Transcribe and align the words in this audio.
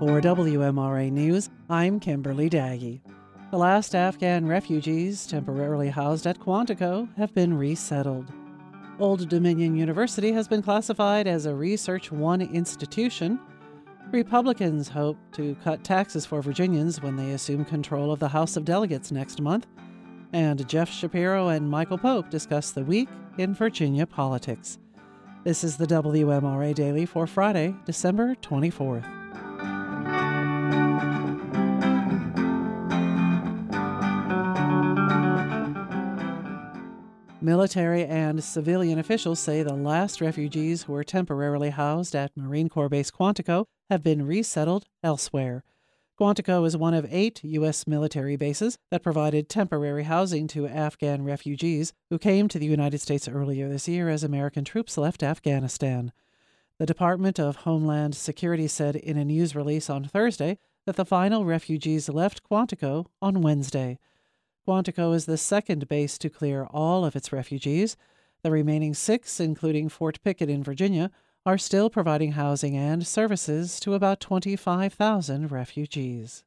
For 0.00 0.18
WMRA 0.18 1.12
News, 1.12 1.50
I'm 1.68 2.00
Kimberly 2.00 2.48
Daggy. 2.48 3.02
The 3.50 3.58
last 3.58 3.94
Afghan 3.94 4.46
refugees 4.46 5.26
temporarily 5.26 5.90
housed 5.90 6.26
at 6.26 6.40
Quantico 6.40 7.14
have 7.18 7.34
been 7.34 7.52
resettled. 7.52 8.32
Old 8.98 9.28
Dominion 9.28 9.76
University 9.76 10.32
has 10.32 10.48
been 10.48 10.62
classified 10.62 11.26
as 11.26 11.44
a 11.44 11.54
Research 11.54 12.10
One 12.10 12.40
institution. 12.40 13.38
Republicans 14.10 14.88
hope 14.88 15.18
to 15.32 15.54
cut 15.62 15.84
taxes 15.84 16.24
for 16.24 16.40
Virginians 16.40 17.02
when 17.02 17.16
they 17.16 17.32
assume 17.32 17.66
control 17.66 18.10
of 18.10 18.20
the 18.20 18.28
House 18.28 18.56
of 18.56 18.64
Delegates 18.64 19.12
next 19.12 19.42
month. 19.42 19.66
And 20.32 20.66
Jeff 20.66 20.90
Shapiro 20.90 21.48
and 21.48 21.68
Michael 21.68 21.98
Pope 21.98 22.30
discuss 22.30 22.70
the 22.70 22.84
week 22.84 23.10
in 23.36 23.52
Virginia 23.52 24.06
politics. 24.06 24.78
This 25.44 25.62
is 25.62 25.76
the 25.76 25.86
WMRA 25.86 26.74
Daily 26.74 27.04
for 27.04 27.26
Friday, 27.26 27.74
December 27.84 28.34
24th. 28.36 29.19
Military 37.42 38.04
and 38.04 38.44
civilian 38.44 38.98
officials 38.98 39.40
say 39.40 39.62
the 39.62 39.72
last 39.72 40.20
refugees 40.20 40.82
who 40.82 40.92
were 40.92 41.02
temporarily 41.02 41.70
housed 41.70 42.14
at 42.14 42.36
Marine 42.36 42.68
Corps 42.68 42.90
Base 42.90 43.10
Quantico 43.10 43.64
have 43.88 44.02
been 44.02 44.26
resettled 44.26 44.84
elsewhere. 45.02 45.64
Quantico 46.20 46.66
is 46.66 46.76
one 46.76 46.92
of 46.92 47.06
eight 47.08 47.42
U.S. 47.42 47.86
military 47.86 48.36
bases 48.36 48.76
that 48.90 49.02
provided 49.02 49.48
temporary 49.48 50.02
housing 50.02 50.48
to 50.48 50.66
Afghan 50.66 51.24
refugees 51.24 51.94
who 52.10 52.18
came 52.18 52.46
to 52.46 52.58
the 52.58 52.66
United 52.66 53.00
States 53.00 53.26
earlier 53.26 53.70
this 53.70 53.88
year 53.88 54.10
as 54.10 54.22
American 54.22 54.62
troops 54.62 54.98
left 54.98 55.22
Afghanistan. 55.22 56.12
The 56.78 56.84
Department 56.84 57.40
of 57.40 57.56
Homeland 57.56 58.16
Security 58.16 58.68
said 58.68 58.96
in 58.96 59.16
a 59.16 59.24
news 59.24 59.56
release 59.56 59.88
on 59.88 60.04
Thursday 60.04 60.58
that 60.84 60.96
the 60.96 61.06
final 61.06 61.46
refugees 61.46 62.10
left 62.10 62.42
Quantico 62.46 63.06
on 63.22 63.40
Wednesday. 63.40 63.98
Quantico 64.66 65.14
is 65.14 65.26
the 65.26 65.36
second 65.36 65.88
base 65.88 66.18
to 66.18 66.28
clear 66.30 66.64
all 66.64 67.04
of 67.04 67.16
its 67.16 67.32
refugees. 67.32 67.96
The 68.42 68.50
remaining 68.50 68.94
six, 68.94 69.40
including 69.40 69.88
Fort 69.88 70.22
Pickett 70.22 70.50
in 70.50 70.62
Virginia, 70.62 71.10
are 71.46 71.58
still 71.58 71.88
providing 71.88 72.32
housing 72.32 72.76
and 72.76 73.06
services 73.06 73.80
to 73.80 73.94
about 73.94 74.20
25,000 74.20 75.50
refugees. 75.50 76.44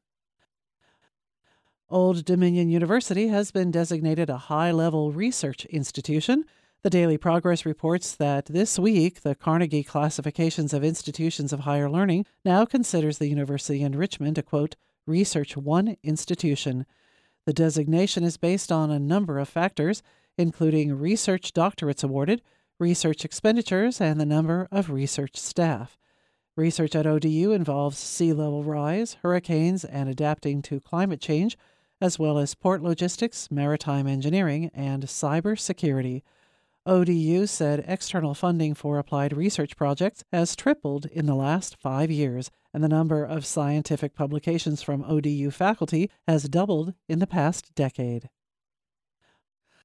Old 1.90 2.24
Dominion 2.24 2.70
University 2.70 3.28
has 3.28 3.50
been 3.50 3.70
designated 3.70 4.30
a 4.30 4.36
high 4.36 4.70
level 4.70 5.12
research 5.12 5.64
institution. 5.66 6.44
The 6.82 6.90
Daily 6.90 7.18
Progress 7.18 7.66
reports 7.66 8.14
that 8.16 8.46
this 8.46 8.78
week, 8.78 9.22
the 9.22 9.34
Carnegie 9.34 9.84
Classifications 9.84 10.72
of 10.72 10.84
Institutions 10.84 11.52
of 11.52 11.60
Higher 11.60 11.90
Learning 11.90 12.26
now 12.44 12.64
considers 12.64 13.18
the 13.18 13.28
university 13.28 13.82
in 13.82 13.96
Richmond 13.96 14.38
a 14.38 14.42
quote, 14.42 14.76
Research 15.06 15.56
One 15.56 15.96
institution. 16.02 16.86
The 17.46 17.52
designation 17.52 18.24
is 18.24 18.36
based 18.36 18.72
on 18.72 18.90
a 18.90 18.98
number 18.98 19.38
of 19.38 19.48
factors, 19.48 20.02
including 20.38 20.98
research 20.98 21.52
doctorates 21.52 22.02
awarded, 22.02 22.42
research 22.78 23.24
expenditures, 23.24 24.00
and 24.00 24.20
the 24.20 24.26
number 24.26 24.66
of 24.70 24.90
research 24.90 25.36
staff. 25.36 25.98
Research 26.56 26.94
at 26.94 27.06
ODU 27.06 27.52
involves 27.52 27.98
sea 27.98 28.32
level 28.32 28.62
rise, 28.62 29.14
hurricanes, 29.22 29.84
and 29.84 30.08
adapting 30.08 30.62
to 30.62 30.80
climate 30.80 31.20
change, 31.20 31.58
as 32.00 32.18
well 32.18 32.38
as 32.38 32.54
port 32.54 32.82
logistics, 32.82 33.50
maritime 33.50 34.06
engineering, 34.06 34.70
and 34.74 35.04
cybersecurity. 35.04 36.22
ODU 36.86 37.46
said 37.46 37.84
external 37.88 38.34
funding 38.34 38.74
for 38.74 38.98
applied 38.98 39.36
research 39.36 39.76
projects 39.76 40.22
has 40.32 40.54
tripled 40.54 41.06
in 41.06 41.26
the 41.26 41.34
last 41.34 41.76
five 41.76 42.10
years, 42.10 42.50
and 42.74 42.82
the 42.82 42.88
number 42.88 43.24
of 43.24 43.46
scientific 43.46 44.14
publications 44.14 44.82
from 44.82 45.04
ODU 45.04 45.52
faculty 45.52 46.10
has 46.26 46.48
doubled 46.48 46.92
in 47.08 47.20
the 47.20 47.26
past 47.26 47.72
decade. 47.76 48.28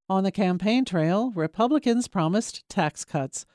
On 0.10 0.24
the 0.24 0.32
campaign 0.32 0.86
trail, 0.86 1.32
Republicans 1.36 2.08
promised 2.08 2.68
tax 2.68 3.06
cuts. 3.06 3.46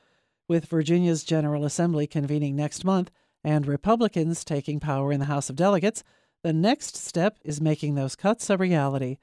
With 0.47 0.67
Virginia's 0.67 1.25
General 1.25 1.65
Assembly 1.65 2.07
convening 2.07 2.55
next 2.55 2.85
month 2.85 3.11
and 3.43 3.67
Republicans 3.67 4.45
taking 4.45 4.79
power 4.79 5.11
in 5.11 5.19
the 5.19 5.25
House 5.25 5.49
of 5.49 5.57
Delegates, 5.57 6.01
the 6.43 6.53
next 6.53 6.95
step 6.95 7.37
is 7.43 7.59
making 7.59 7.95
those 7.95 8.15
cuts 8.15 8.49
a 8.49 8.57
reality. 8.57 9.17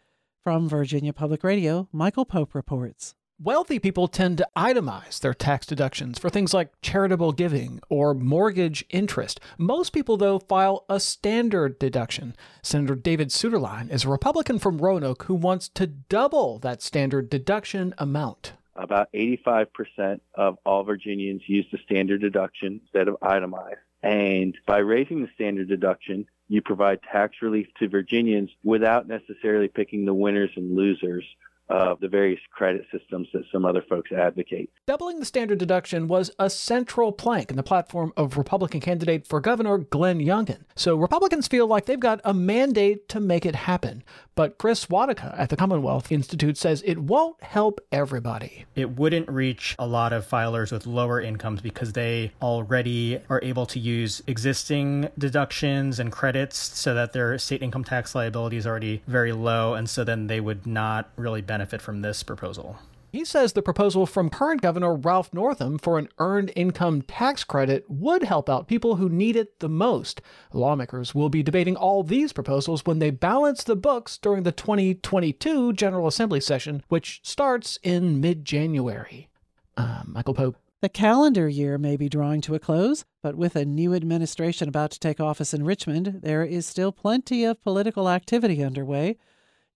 From 0.44 0.68
Virginia 0.68 1.14
Public 1.14 1.42
Radio, 1.42 1.88
Michael 1.90 2.26
Pope 2.26 2.54
reports. 2.54 3.14
Wealthy 3.44 3.80
people 3.80 4.06
tend 4.06 4.38
to 4.38 4.47
itemize 4.56 5.19
their 5.19 5.34
tax 5.34 5.66
deductions 5.66 6.16
for 6.16 6.30
things 6.30 6.54
like 6.54 6.70
charitable 6.80 7.32
giving 7.32 7.80
or 7.88 8.14
mortgage 8.14 8.84
interest. 8.88 9.41
Most 9.58 9.92
people, 9.92 10.16
though, 10.16 10.38
file 10.38 10.84
a 10.88 11.00
standard 11.00 11.76
deduction. 11.81 12.36
Senator 12.62 12.94
David 12.94 13.31
Suetterlein 13.31 13.91
is 13.91 14.04
a 14.04 14.08
Republican 14.08 14.60
from 14.60 14.78
Roanoke 14.78 15.25
who 15.25 15.34
wants 15.34 15.69
to 15.70 15.88
double 15.88 16.60
that 16.60 16.82
standard 16.82 17.28
deduction 17.28 17.94
amount. 17.98 18.52
About 18.76 19.08
85% 19.12 20.20
of 20.36 20.58
all 20.64 20.84
Virginians 20.84 21.42
use 21.48 21.66
the 21.72 21.78
standard 21.78 22.20
deduction 22.20 22.81
instead 22.84 23.08
of 23.08 23.16
itemized. 23.22 23.81
And 24.04 24.56
by 24.66 24.78
raising 24.78 25.20
the 25.20 25.31
standard 25.34 25.66
deduction, 25.66 26.26
you 26.47 26.62
provide 26.62 27.00
tax 27.02 27.42
relief 27.42 27.66
to 27.81 27.88
Virginians 27.88 28.50
without 28.62 29.08
necessarily 29.08 29.66
picking 29.66 30.04
the 30.04 30.14
winners 30.14 30.50
and 30.54 30.76
losers 30.76 31.25
of 31.72 32.00
the 32.00 32.08
various 32.08 32.40
credit 32.50 32.84
systems 32.92 33.28
that 33.32 33.44
some 33.50 33.64
other 33.64 33.82
folks 33.88 34.12
advocate. 34.12 34.70
Doubling 34.86 35.20
the 35.20 35.24
standard 35.24 35.58
deduction 35.58 36.06
was 36.06 36.30
a 36.38 36.50
central 36.50 37.12
plank 37.12 37.50
in 37.50 37.56
the 37.56 37.62
platform 37.62 38.12
of 38.14 38.36
Republican 38.36 38.80
candidate 38.80 39.26
for 39.26 39.40
governor 39.40 39.78
Glenn 39.78 40.18
Youngkin. 40.18 40.64
So 40.76 40.96
Republicans 40.96 41.48
feel 41.48 41.66
like 41.66 41.86
they've 41.86 41.98
got 41.98 42.20
a 42.24 42.34
mandate 42.34 43.08
to 43.08 43.20
make 43.20 43.46
it 43.46 43.54
happen. 43.54 44.04
But 44.34 44.58
Chris 44.58 44.86
Wodicka 44.86 45.38
at 45.38 45.48
the 45.48 45.56
Commonwealth 45.56 46.12
Institute 46.12 46.58
says 46.58 46.82
it 46.84 46.98
won't 46.98 47.42
help 47.42 47.80
everybody. 47.90 48.66
It 48.74 48.98
wouldn't 48.98 49.28
reach 49.30 49.74
a 49.78 49.86
lot 49.86 50.12
of 50.12 50.28
filers 50.28 50.72
with 50.72 50.86
lower 50.86 51.20
incomes 51.20 51.62
because 51.62 51.92
they 51.92 52.32
already 52.42 53.18
are 53.30 53.40
able 53.42 53.66
to 53.66 53.78
use 53.78 54.22
existing 54.26 55.08
deductions 55.18 55.98
and 55.98 56.12
credits 56.12 56.58
so 56.58 56.94
that 56.94 57.14
their 57.14 57.38
state 57.38 57.62
income 57.62 57.84
tax 57.84 58.14
liability 58.14 58.58
is 58.58 58.66
already 58.66 59.02
very 59.06 59.32
low. 59.32 59.74
And 59.74 59.88
so 59.88 60.04
then 60.04 60.26
they 60.26 60.40
would 60.40 60.66
not 60.66 61.10
really 61.16 61.40
benefit 61.40 61.61
from 61.64 62.02
this 62.02 62.22
proposal. 62.22 62.78
He 63.12 63.26
says 63.26 63.52
the 63.52 63.60
proposal 63.60 64.06
from 64.06 64.30
current 64.30 64.62
Governor 64.62 64.94
Ralph 64.94 65.34
Northam 65.34 65.76
for 65.76 65.98
an 65.98 66.08
earned 66.16 66.50
income 66.56 67.02
tax 67.02 67.44
credit 67.44 67.84
would 67.86 68.22
help 68.22 68.48
out 68.48 68.68
people 68.68 68.96
who 68.96 69.10
need 69.10 69.36
it 69.36 69.60
the 69.60 69.68
most. 69.68 70.22
Lawmakers 70.54 71.14
will 71.14 71.28
be 71.28 71.42
debating 71.42 71.76
all 71.76 72.02
these 72.02 72.32
proposals 72.32 72.86
when 72.86 73.00
they 73.00 73.10
balance 73.10 73.64
the 73.64 73.76
books 73.76 74.16
during 74.16 74.44
the 74.44 74.52
2022 74.52 75.74
General 75.74 76.06
Assembly 76.06 76.40
session, 76.40 76.82
which 76.88 77.20
starts 77.22 77.78
in 77.82 78.18
mid 78.18 78.46
January. 78.46 79.28
Uh, 79.76 80.02
Michael 80.06 80.34
Pope. 80.34 80.56
The 80.80 80.88
calendar 80.88 81.48
year 81.48 81.76
may 81.76 81.96
be 81.96 82.08
drawing 82.08 82.40
to 82.40 82.54
a 82.54 82.58
close, 82.58 83.04
but 83.22 83.36
with 83.36 83.56
a 83.56 83.66
new 83.66 83.92
administration 83.94 84.68
about 84.68 84.90
to 84.90 84.98
take 84.98 85.20
office 85.20 85.52
in 85.52 85.64
Richmond, 85.64 86.20
there 86.22 86.44
is 86.44 86.64
still 86.64 86.92
plenty 86.92 87.44
of 87.44 87.62
political 87.62 88.08
activity 88.08 88.64
underway. 88.64 89.18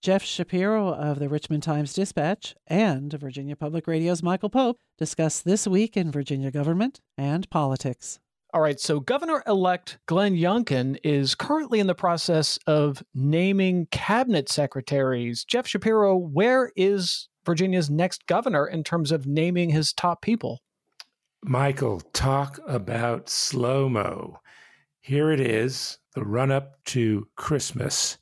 Jeff 0.07 0.23
Shapiro 0.23 0.95
of 0.95 1.19
the 1.19 1.29
Richmond 1.29 1.65
Times 1.65 1.93
Dispatch 1.93 2.55
and 2.69 3.13
Virginia 3.13 3.57
Public 3.57 3.89
Radio's 3.89 4.23
Michael 4.23 4.49
Pope 4.49 4.77
discuss 4.99 5.41
this 5.41 5.67
week 5.67 5.97
in 5.97 6.13
Virginia 6.13 6.53
government 6.53 7.01
and 7.19 7.51
politics. 7.51 8.21
All 8.55 8.61
right, 8.61 8.79
so 8.79 9.01
Governor 9.01 9.43
elect 9.49 9.99
Glenn 10.07 10.37
Youngkin 10.37 10.97
is 11.03 11.35
currently 11.35 11.81
in 11.81 11.89
the 11.89 11.95
process 11.97 12.57
of 12.69 13.03
naming 13.17 13.89
cabinet 13.91 14.49
secretaries. 14.49 15.45
Jeff 15.45 15.67
Shapiro, 15.67 16.17
where 16.17 16.71
is 16.77 17.29
Virginia's 17.45 17.91
next 17.91 18.29
governor 18.29 18.65
in 18.65 18.85
terms 18.85 19.11
of 19.11 19.27
naming 19.27 19.71
his 19.71 19.93
top 19.93 20.23
people? 20.23 20.61
Michael, 21.43 22.01
talk 22.13 22.61
about 22.69 23.29
slow 23.29 23.89
mo. 23.89 24.39
Here 25.01 25.33
it 25.33 25.41
is, 25.41 25.99
the 26.15 26.23
run 26.23 26.53
up 26.53 26.85
to 26.85 27.27
Christmas. 27.35 28.19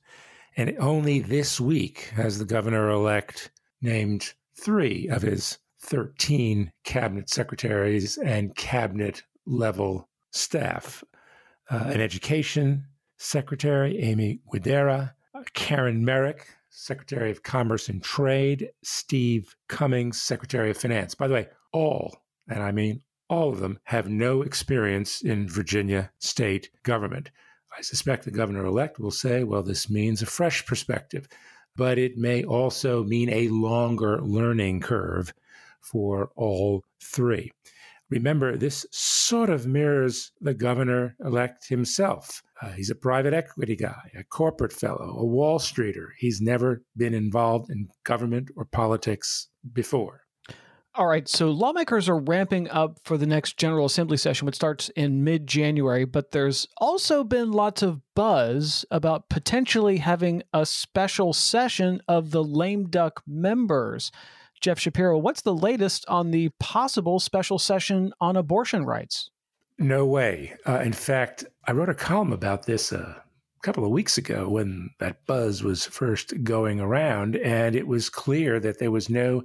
And 0.56 0.76
only 0.78 1.20
this 1.20 1.60
week 1.60 2.12
has 2.14 2.38
the 2.38 2.44
governor 2.44 2.90
elect 2.90 3.50
named 3.82 4.34
three 4.56 5.08
of 5.08 5.22
his 5.22 5.58
13 5.80 6.70
cabinet 6.84 7.28
secretaries 7.28 8.16
and 8.18 8.54
cabinet 8.54 9.22
level 9.46 10.08
staff 10.30 11.04
uh, 11.70 11.84
an 11.86 12.00
education 12.00 12.84
secretary, 13.16 13.98
Aimee 14.02 14.40
Guidera, 14.52 15.12
Caren 15.54 16.00
Merrick, 16.00 16.46
Secretary 16.70 17.30
of 17.30 17.42
Commerce 17.42 17.88
and 17.88 18.02
Trade, 18.02 18.70
Steve 18.82 19.56
Cummings, 19.68 20.20
Secretary 20.20 20.70
of 20.70 20.76
Finance. 20.76 21.14
By 21.14 21.28
the 21.28 21.34
way, 21.34 21.48
all, 21.72 22.16
and 22.48 22.62
I 22.62 22.72
mean 22.72 23.02
all 23.30 23.48
of 23.48 23.60
them, 23.60 23.78
have 23.84 24.08
no 24.08 24.42
experience 24.42 25.22
in 25.22 25.48
Virginia 25.48 26.10
state 26.18 26.70
government. 26.82 27.30
I 27.76 27.82
suspect 27.82 28.24
the 28.24 28.30
governor 28.30 28.64
elect 28.64 28.98
will 28.98 29.10
say, 29.10 29.44
well, 29.44 29.62
this 29.62 29.90
means 29.90 30.22
a 30.22 30.26
fresh 30.26 30.64
perspective, 30.64 31.28
but 31.76 31.98
it 31.98 32.16
may 32.16 32.44
also 32.44 33.02
mean 33.04 33.28
a 33.30 33.48
longer 33.48 34.20
learning 34.20 34.80
curve 34.80 35.32
for 35.80 36.30
all 36.36 36.84
three. 37.02 37.50
Remember, 38.10 38.56
this 38.56 38.86
sort 38.92 39.50
of 39.50 39.66
mirrors 39.66 40.30
the 40.40 40.54
governor 40.54 41.16
elect 41.24 41.68
himself. 41.68 42.42
Uh, 42.62 42.68
he's 42.70 42.90
a 42.90 42.94
private 42.94 43.34
equity 43.34 43.74
guy, 43.74 44.10
a 44.16 44.22
corporate 44.22 44.72
fellow, 44.72 45.16
a 45.18 45.24
Wall 45.24 45.58
Streeter. 45.58 46.14
He's 46.18 46.40
never 46.40 46.82
been 46.96 47.14
involved 47.14 47.70
in 47.70 47.88
government 48.04 48.50
or 48.56 48.66
politics 48.66 49.48
before. 49.72 50.23
All 50.96 51.08
right, 51.08 51.26
so 51.26 51.50
lawmakers 51.50 52.08
are 52.08 52.20
ramping 52.20 52.70
up 52.70 53.00
for 53.02 53.16
the 53.16 53.26
next 53.26 53.56
General 53.56 53.86
Assembly 53.86 54.16
session, 54.16 54.46
which 54.46 54.54
starts 54.54 54.90
in 54.90 55.24
mid 55.24 55.44
January, 55.44 56.04
but 56.04 56.30
there's 56.30 56.68
also 56.76 57.24
been 57.24 57.50
lots 57.50 57.82
of 57.82 58.00
buzz 58.14 58.84
about 58.92 59.28
potentially 59.28 59.96
having 59.96 60.44
a 60.52 60.64
special 60.64 61.32
session 61.32 62.00
of 62.06 62.30
the 62.30 62.44
lame 62.44 62.90
duck 62.90 63.24
members. 63.26 64.12
Jeff 64.60 64.78
Shapiro, 64.78 65.18
what's 65.18 65.42
the 65.42 65.52
latest 65.52 66.04
on 66.06 66.30
the 66.30 66.50
possible 66.60 67.18
special 67.18 67.58
session 67.58 68.12
on 68.20 68.36
abortion 68.36 68.84
rights? 68.84 69.30
No 69.80 70.06
way. 70.06 70.54
Uh, 70.64 70.78
in 70.78 70.92
fact, 70.92 71.44
I 71.66 71.72
wrote 71.72 71.88
a 71.88 71.94
column 71.94 72.32
about 72.32 72.66
this 72.66 72.92
a 72.92 73.20
couple 73.62 73.84
of 73.84 73.90
weeks 73.90 74.16
ago 74.16 74.48
when 74.48 74.90
that 75.00 75.26
buzz 75.26 75.64
was 75.64 75.84
first 75.84 76.44
going 76.44 76.78
around, 76.78 77.34
and 77.34 77.74
it 77.74 77.88
was 77.88 78.08
clear 78.08 78.60
that 78.60 78.78
there 78.78 78.92
was 78.92 79.10
no 79.10 79.42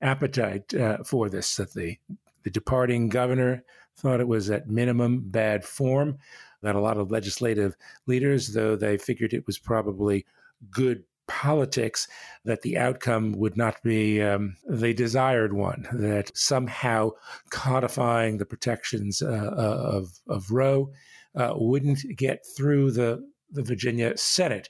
appetite 0.00 0.74
uh, 0.74 0.98
for 1.04 1.28
this. 1.28 1.56
That 1.56 1.74
the 1.74 1.98
the 2.44 2.50
departing 2.50 3.08
governor 3.08 3.64
thought 3.96 4.20
it 4.20 4.28
was 4.28 4.50
at 4.50 4.68
minimum 4.68 5.22
bad 5.26 5.64
form. 5.64 6.18
That 6.62 6.76
a 6.76 6.80
lot 6.80 6.96
of 6.96 7.10
legislative 7.10 7.76
leaders, 8.06 8.52
though 8.52 8.76
they 8.76 8.98
figured 8.98 9.32
it 9.32 9.46
was 9.46 9.58
probably 9.58 10.26
good 10.70 11.04
politics, 11.28 12.08
that 12.44 12.62
the 12.62 12.78
outcome 12.78 13.32
would 13.32 13.56
not 13.56 13.80
be 13.82 14.20
um, 14.22 14.56
the 14.66 14.94
desired 14.94 15.52
one. 15.52 15.86
That 15.92 16.36
somehow 16.36 17.10
codifying 17.50 18.38
the 18.38 18.46
protections 18.46 19.22
uh, 19.22 19.26
uh 19.26 19.90
of 19.92 20.20
of 20.26 20.50
Roe 20.50 20.90
uh, 21.34 21.52
wouldn't 21.54 22.00
get 22.16 22.44
through 22.56 22.92
the 22.92 23.24
the 23.50 23.62
Virginia 23.62 24.16
Senate, 24.16 24.68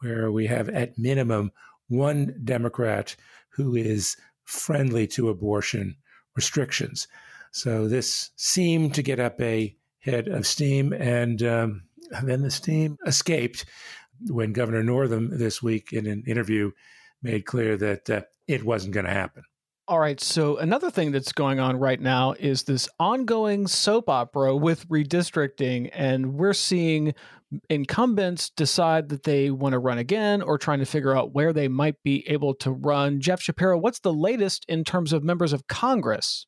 where 0.00 0.30
we 0.32 0.46
have 0.46 0.68
at 0.68 0.98
minimum 0.98 1.52
one 1.88 2.34
Democrat 2.44 3.16
who 3.50 3.74
is 3.74 4.16
friendly 4.48 5.06
to 5.06 5.28
abortion 5.28 5.94
restrictions. 6.34 7.06
So 7.52 7.86
this 7.86 8.30
seemed 8.36 8.94
to 8.94 9.02
get 9.02 9.20
up 9.20 9.40
a 9.40 9.76
head 10.00 10.26
of 10.28 10.46
steam, 10.46 10.92
and 10.92 11.42
um, 11.42 11.82
then 12.22 12.42
the 12.42 12.50
steam 12.50 12.96
escaped 13.06 13.66
when 14.26 14.52
Governor 14.52 14.82
Northam 14.82 15.38
this 15.38 15.62
week 15.62 15.92
in 15.92 16.06
an 16.06 16.24
interview 16.26 16.70
made 17.22 17.44
clear 17.44 17.76
that 17.76 18.08
uh, 18.08 18.22
it 18.46 18.64
wasn't 18.64 18.94
going 18.94 19.06
to 19.06 19.12
happen. 19.12 19.42
All 19.86 19.98
right. 19.98 20.20
So, 20.20 20.58
another 20.58 20.90
thing 20.90 21.12
that's 21.12 21.32
going 21.32 21.60
on 21.60 21.78
right 21.78 22.00
now 22.00 22.32
is 22.32 22.64
this 22.64 22.88
ongoing 23.00 23.66
soap 23.66 24.08
opera 24.08 24.54
with 24.54 24.86
redistricting. 24.88 25.90
And 25.94 26.34
we're 26.34 26.52
seeing 26.52 27.14
incumbents 27.70 28.50
decide 28.50 29.08
that 29.08 29.22
they 29.22 29.50
want 29.50 29.72
to 29.72 29.78
run 29.78 29.98
again 29.98 30.42
or 30.42 30.58
trying 30.58 30.78
to 30.80 30.84
figure 30.84 31.16
out 31.16 31.34
where 31.34 31.52
they 31.52 31.68
might 31.68 31.96
be 32.02 32.24
able 32.28 32.54
to 32.54 32.70
run. 32.70 33.20
Jeff 33.20 33.40
Shapiro, 33.40 33.78
what's 33.78 34.00
the 34.00 34.12
latest 34.12 34.64
in 34.68 34.84
terms 34.84 35.12
of 35.12 35.24
members 35.24 35.52
of 35.52 35.66
Congress? 35.66 36.46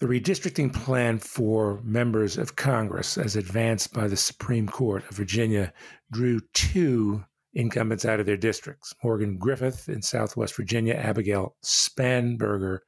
The 0.00 0.08
redistricting 0.08 0.74
plan 0.74 1.20
for 1.20 1.80
members 1.84 2.36
of 2.36 2.56
Congress, 2.56 3.16
as 3.16 3.36
advanced 3.36 3.92
by 3.92 4.08
the 4.08 4.16
Supreme 4.16 4.66
Court 4.66 5.08
of 5.08 5.16
Virginia, 5.16 5.72
drew 6.10 6.40
two 6.54 7.24
incumbents 7.54 8.04
out 8.04 8.18
of 8.18 8.26
their 8.26 8.36
districts 8.36 8.92
Morgan 9.04 9.38
Griffith 9.38 9.88
in 9.88 10.02
Southwest 10.02 10.56
Virginia, 10.56 10.94
Abigail 10.94 11.54
Spanberger 11.64 12.80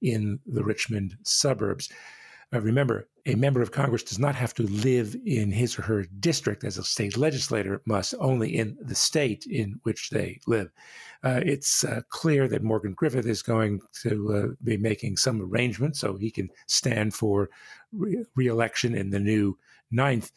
in 0.00 0.38
the 0.46 0.64
Richmond 0.64 1.16
suburbs. 1.22 1.90
Remember, 2.62 3.08
a 3.26 3.34
member 3.34 3.62
of 3.62 3.72
Congress 3.72 4.02
does 4.02 4.18
not 4.18 4.34
have 4.34 4.54
to 4.54 4.64
live 4.64 5.16
in 5.24 5.50
his 5.50 5.78
or 5.78 5.82
her 5.82 6.04
district 6.20 6.62
as 6.64 6.78
a 6.78 6.84
state 6.84 7.16
legislator 7.16 7.80
must, 7.86 8.14
only 8.18 8.56
in 8.56 8.76
the 8.80 8.94
state 8.94 9.46
in 9.46 9.80
which 9.82 10.10
they 10.10 10.40
live. 10.46 10.70
Uh, 11.22 11.40
it's 11.44 11.84
uh, 11.84 12.02
clear 12.10 12.46
that 12.48 12.62
Morgan 12.62 12.92
Griffith 12.92 13.26
is 13.26 13.42
going 13.42 13.80
to 14.02 14.34
uh, 14.34 14.54
be 14.62 14.76
making 14.76 15.16
some 15.16 15.40
arrangements 15.40 16.00
so 16.00 16.16
he 16.16 16.30
can 16.30 16.50
stand 16.66 17.14
for 17.14 17.48
re 17.92 18.46
election 18.46 18.94
in 18.94 19.10
the 19.10 19.20
new 19.20 19.56
ninth. 19.90 20.30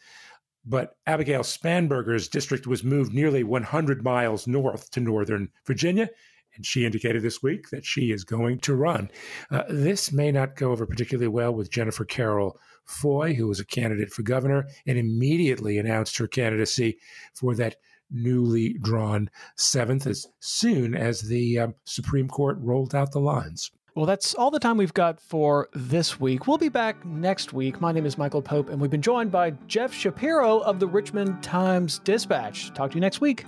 But 0.64 0.96
Abigail 1.06 1.42
Spanberger's 1.42 2.28
district 2.28 2.66
was 2.66 2.84
moved 2.84 3.14
nearly 3.14 3.42
100 3.44 4.02
miles 4.02 4.46
north 4.46 4.90
to 4.92 5.00
northern 5.00 5.50
Virginia, 5.66 6.10
and 6.58 6.66
she 6.66 6.84
indicated 6.84 7.22
this 7.22 7.42
week 7.42 7.70
that 7.70 7.86
she 7.86 8.12
is 8.12 8.24
going 8.24 8.58
to 8.58 8.74
run. 8.74 9.10
Uh, 9.50 9.62
this 9.70 10.12
may 10.12 10.30
not 10.30 10.56
go 10.56 10.72
over 10.72 10.84
particularly 10.84 11.28
well 11.28 11.54
with 11.54 11.70
Jennifer 11.70 12.04
Carroll 12.04 12.58
Foy, 12.84 13.34
who 13.34 13.46
was 13.46 13.60
a 13.60 13.64
candidate 13.64 14.12
for 14.12 14.22
governor 14.22 14.66
and 14.86 14.98
immediately 14.98 15.78
announced 15.78 16.18
her 16.18 16.26
candidacy 16.26 16.98
for 17.34 17.54
that 17.54 17.76
newly 18.10 18.74
drawn 18.80 19.30
seventh 19.56 20.06
as 20.06 20.26
soon 20.40 20.94
as 20.94 21.20
the 21.22 21.58
um, 21.58 21.74
Supreme 21.84 22.28
Court 22.28 22.56
rolled 22.60 22.94
out 22.94 23.12
the 23.12 23.20
lines. 23.20 23.70
Well, 23.94 24.06
that's 24.06 24.34
all 24.34 24.50
the 24.50 24.60
time 24.60 24.76
we've 24.76 24.94
got 24.94 25.20
for 25.20 25.68
this 25.74 26.20
week. 26.20 26.46
We'll 26.46 26.58
be 26.58 26.68
back 26.68 27.04
next 27.04 27.52
week. 27.52 27.80
My 27.80 27.90
name 27.92 28.06
is 28.06 28.16
Michael 28.16 28.42
Pope, 28.42 28.68
and 28.68 28.80
we've 28.80 28.90
been 28.90 29.02
joined 29.02 29.32
by 29.32 29.50
Jeff 29.66 29.92
Shapiro 29.92 30.60
of 30.60 30.78
the 30.78 30.86
Richmond 30.86 31.42
Times 31.42 31.98
Dispatch. 32.00 32.72
Talk 32.74 32.92
to 32.92 32.94
you 32.94 33.00
next 33.00 33.20
week. 33.20 33.44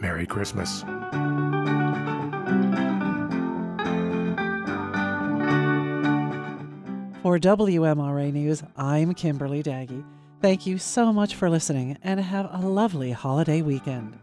Merry 0.00 0.26
Christmas. 0.26 0.82
For 7.32 7.38
WMRA 7.38 8.30
News, 8.30 8.62
I'm 8.76 9.14
Kimberly 9.14 9.62
Daggy. 9.62 10.04
Thank 10.42 10.66
you 10.66 10.76
so 10.76 11.14
much 11.14 11.34
for 11.34 11.48
listening 11.48 11.96
and 12.02 12.20
have 12.20 12.46
a 12.52 12.58
lovely 12.58 13.12
holiday 13.12 13.62
weekend. 13.62 14.18